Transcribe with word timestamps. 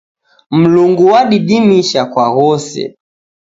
Mlungu 0.57 1.03
wadidimisha 1.13 2.01
kwa 2.11 2.25
ghose. 2.33 2.83